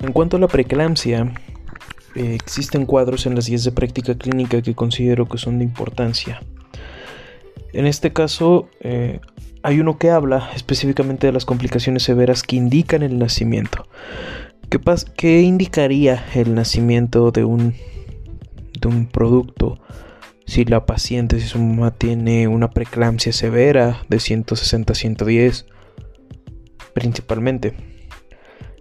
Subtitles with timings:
[0.00, 1.32] En cuanto a la preeclampsia,
[2.14, 6.40] eh, existen cuadros en las guías de práctica clínica que considero que son de importancia.
[7.72, 9.20] En este caso, eh,
[9.62, 13.86] hay uno que habla específicamente de las complicaciones severas que indican el nacimiento.
[14.70, 14.80] ¿Qué,
[15.16, 17.74] qué indicaría el nacimiento de un,
[19.12, 19.78] producto
[20.46, 25.66] si la paciente, si su mamá tiene una preeclampsia severa de 160 110
[26.94, 27.89] principalmente?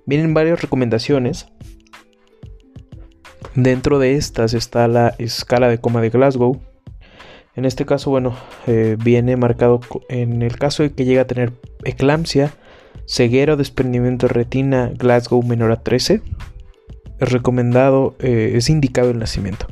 [0.09, 1.45] Vienen varias recomendaciones.
[3.53, 6.59] Dentro de estas está la escala de coma de Glasgow.
[7.55, 11.53] En este caso, bueno, eh, viene marcado en el caso de que llegue a tener
[11.83, 12.55] eclampsia,
[13.05, 16.23] ceguera o desprendimiento de retina Glasgow menor a 13.
[17.19, 19.67] Es recomendado, eh, es indicado el nacimiento.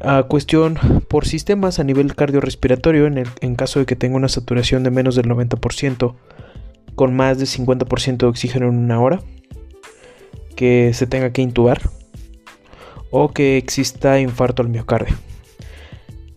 [0.00, 4.28] A cuestión por sistemas a nivel cardiorrespiratorio, en, el, en caso de que tenga una
[4.28, 6.16] saturación de menos del 90%,
[6.96, 9.20] con más de 50% de oxígeno en una hora,
[10.56, 11.80] que se tenga que intubar
[13.10, 15.14] o que exista infarto al miocardio.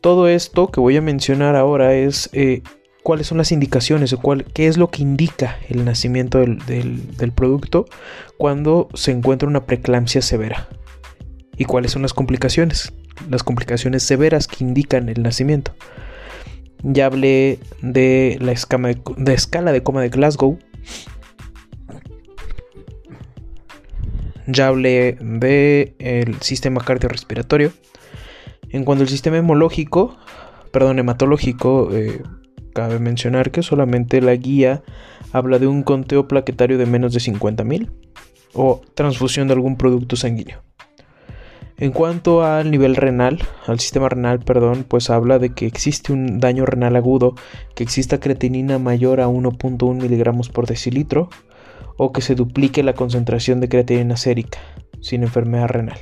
[0.02, 2.62] Todo esto que voy a mencionar ahora es eh,
[3.04, 7.32] cuáles son las indicaciones o cuál, qué es lo que indica el nacimiento del, del
[7.32, 7.86] producto
[8.38, 10.70] cuando se encuentra una preeclampsia severa
[11.58, 12.94] y cuáles son las complicaciones,
[13.30, 15.74] las complicaciones severas que indican el nacimiento.
[16.84, 20.58] Ya hablé de la escala de, coma de Glasgow.
[24.48, 27.72] Ya hablé de el sistema cardiorrespiratorio.
[28.70, 30.18] En cuanto al sistema hemológico,
[30.72, 32.22] perdón, hematológico, eh,
[32.74, 34.84] cabe mencionar que solamente la guía
[35.32, 37.90] habla de un conteo plaquetario de menos de 50.000
[38.54, 40.64] o transfusión de algún producto sanguíneo.
[41.80, 46.42] En cuanto al nivel renal, al sistema renal, perdón, pues habla de que existe un
[46.42, 47.36] daño renal agudo,
[47.74, 51.30] que exista creatinina mayor a 1.1 miligramos por decilitro
[51.96, 54.60] o que se duplique la concentración de creatinina sérica
[55.00, 55.98] sin enfermedad renal.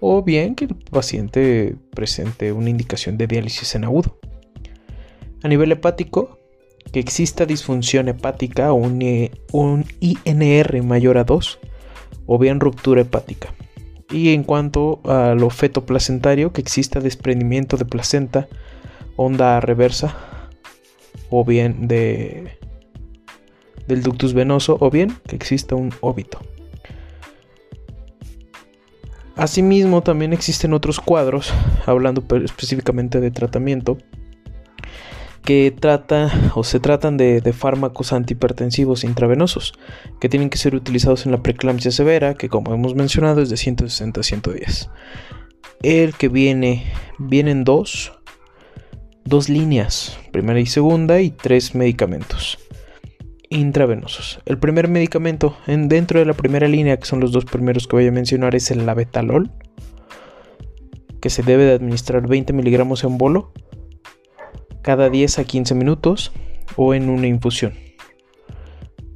[0.00, 4.18] O bien que el paciente presente una indicación de diálisis en agudo.
[5.42, 6.38] A nivel hepático,
[6.92, 11.58] que exista disfunción hepática o un, un INR mayor a 2
[12.26, 13.54] o bien ruptura hepática.
[14.10, 18.48] Y en cuanto a lo fetoplacentario, que exista desprendimiento de placenta,
[19.16, 20.14] onda reversa,
[21.30, 22.58] o bien de,
[23.88, 26.38] del ductus venoso, o bien que exista un óbito.
[29.36, 31.52] Asimismo, también existen otros cuadros,
[31.86, 33.98] hablando específicamente de tratamiento,
[35.44, 39.74] que trata o se tratan de, fármacos antihipertensivos intravenosos
[40.18, 43.56] que tienen que ser utilizados en la preeclampsia severa, que como hemos mencionado es de
[43.56, 44.90] 160 a 110.
[45.82, 46.84] El que viene,
[47.18, 48.12] vienen dos,
[49.24, 52.58] dos líneas, primera y segunda, y tres medicamentos
[53.50, 54.40] intravenosos.
[54.46, 57.96] El primer medicamento en, dentro de la primera línea, que son los dos primeros que
[57.96, 59.52] voy a mencionar, es el labetalol,
[61.20, 63.52] que se debe de administrar 20 miligramos en bolo
[64.84, 66.30] cada 10 a 15 minutos
[66.76, 67.72] o en una infusión.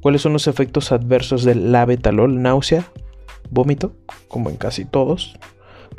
[0.01, 2.41] ¿Cuáles son los efectos adversos del labetalol?
[2.41, 2.85] Náusea,
[3.51, 3.95] vómito,
[4.27, 5.37] como en casi todos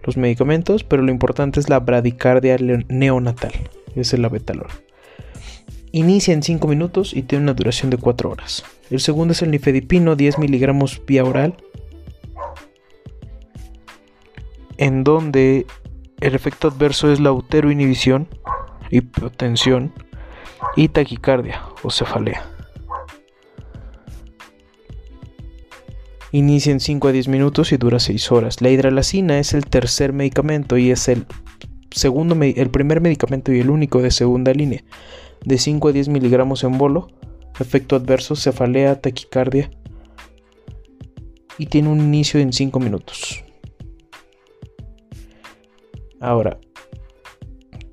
[0.05, 2.57] los medicamentos, pero lo importante es la bradicardia
[2.89, 3.53] neonatal,
[3.95, 4.69] es el labetalol.
[5.93, 8.65] Inicia en 5 minutos y tiene una duración de 4 horas.
[8.91, 11.55] El segundo es el nifedipino, 10 miligramos vía oral,
[14.79, 15.67] en donde
[16.21, 18.27] el efecto adverso es la uteroinhibición,
[18.91, 19.93] hipotensión
[20.77, 22.45] y taquicardia o cefalea.
[26.33, 28.61] Inicia en 5 a 10 minutos y dura 6 horas.
[28.61, 31.27] La hidralacina es el tercer medicamento y es el,
[31.91, 34.85] segundo, el primer medicamento y el único de segunda línea.
[35.45, 37.09] De 5 a 10 miligramos en bolo.
[37.59, 39.71] Efecto adverso, cefalea, taquicardia.
[41.59, 43.45] Y tiene un inicio en 5 minutos.
[46.21, 46.59] Ahora,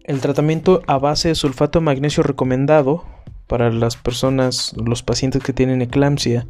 [0.07, 3.05] el tratamiento a base de sulfato de magnesio recomendado
[3.45, 6.47] para las personas, los pacientes que tienen eclampsia,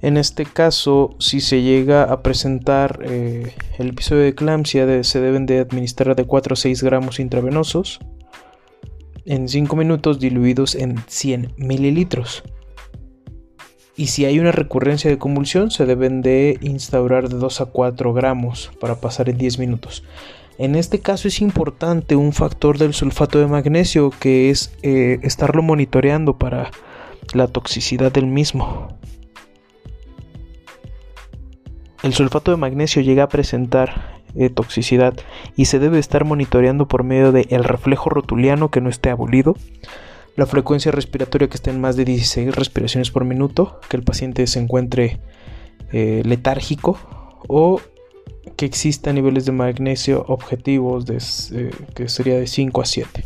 [0.00, 5.44] en este caso, si se llega a presentar eh, el episodio de eclampsia, se deben
[5.44, 7.98] de administrar de 4 a 6 gramos intravenosos
[9.24, 12.44] en 5 minutos diluidos en 100 mililitros.
[13.96, 18.12] Y si hay una recurrencia de convulsión, se deben de instaurar de 2 a 4
[18.14, 20.04] gramos para pasar en 10 minutos.
[20.58, 25.62] En este caso es importante un factor del sulfato de magnesio que es eh, estarlo
[25.62, 26.72] monitoreando para
[27.32, 28.98] la toxicidad del mismo.
[32.02, 35.14] El sulfato de magnesio llega a presentar eh, toxicidad
[35.56, 39.56] y se debe estar monitoreando por medio del reflejo rotuliano que no esté abolido,
[40.34, 44.46] la frecuencia respiratoria que esté en más de 16 respiraciones por minuto, que el paciente
[44.48, 45.20] se encuentre
[45.92, 46.98] eh, letárgico
[47.46, 47.80] o
[48.56, 53.24] que exista niveles de magnesio objetivos eh, que sería de 5 a 7.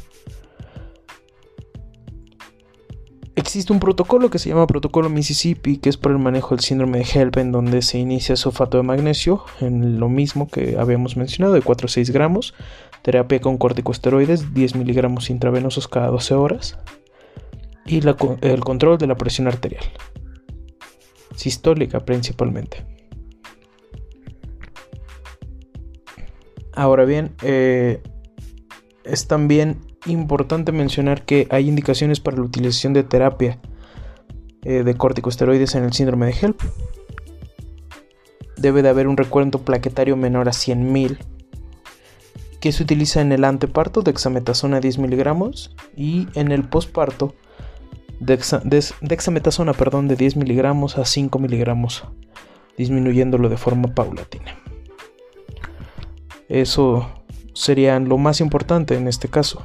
[3.35, 6.99] Existe un protocolo que se llama Protocolo Mississippi, que es para el manejo del síndrome
[6.99, 11.55] de HELP, en donde se inicia sulfato de magnesio, en lo mismo que habíamos mencionado,
[11.55, 12.55] de 4 a 6 gramos,
[13.01, 16.79] terapia con corticosteroides, 10 miligramos intravenosos cada 12 horas,
[17.87, 18.03] y
[18.43, 19.85] el control de la presión arterial,
[21.35, 22.92] sistólica principalmente.
[26.75, 28.03] Ahora bien, eh,
[29.05, 33.59] es también importante mencionar que hay indicaciones para la utilización de terapia
[34.65, 36.61] eh, de corticosteroides en el síndrome de HELP.
[38.57, 41.19] Debe de haber un recuento plaquetario menor a 100.000
[42.61, 47.35] que se utiliza en el anteparto de dexametasona 10 miligramos y en el posparto
[48.21, 48.39] de
[49.01, 52.05] dexametasona perdón, de 10 miligramos a 5 miligramos,
[52.79, 54.57] disminuyéndolo de forma paulatina.
[56.53, 57.11] Eso
[57.55, 59.65] sería lo más importante en este caso.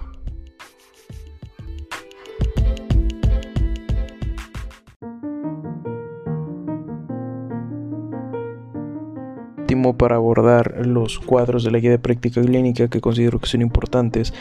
[9.95, 14.34] para abordar los cuadros de la guía de práctica clínica que considero que son importantes.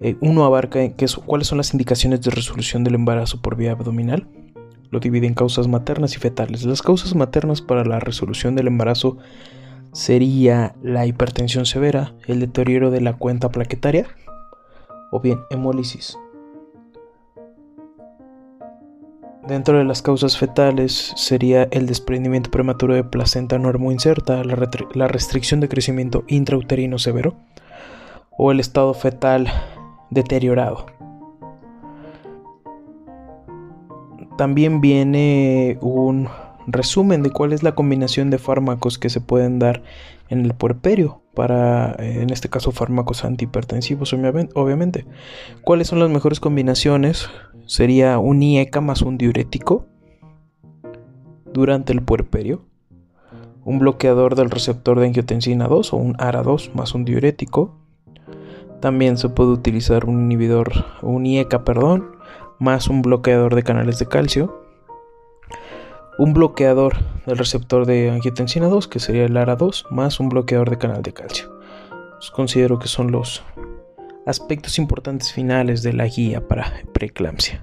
[0.00, 0.80] Eh, uno abarca
[1.24, 4.28] cuáles son las indicaciones de resolución del embarazo por vía abdominal.
[4.90, 6.64] Lo divide en causas maternas y fetales.
[6.64, 9.18] Las causas maternas para la resolución del embarazo
[9.94, 14.06] sería la hipertensión severa, el deterioro de la cuenta plaquetaria
[15.12, 16.18] o bien hemólisis.
[19.46, 25.06] Dentro de las causas fetales sería el desprendimiento prematuro de placenta no inserta, la, la
[25.06, 27.36] restricción de crecimiento intrauterino severo
[28.36, 29.46] o el estado fetal
[30.10, 30.86] deteriorado.
[34.36, 36.28] También viene un
[36.66, 39.82] resumen de cuál es la combinación de fármacos que se pueden dar
[40.28, 45.06] en el puerperio para, eh, en este caso, fármacos antihipertensivos, obviamente.
[45.62, 47.28] ¿Cuáles son las mejores combinaciones?
[47.66, 49.86] Sería un IECA más un diurético
[51.52, 52.64] durante el puerperio,
[53.64, 57.76] un bloqueador del receptor de angiotensina 2 o un ARA2 más un diurético.
[58.80, 62.16] También se puede utilizar un inhibidor, un IECA, perdón,
[62.58, 64.63] más un bloqueador de canales de calcio
[66.18, 70.78] un bloqueador del receptor de angiotensina 2, que sería el ARA2, más un bloqueador de
[70.78, 71.52] canal de calcio.
[72.32, 73.42] considero que son los
[74.26, 77.62] aspectos importantes finales de la guía para preeclampsia.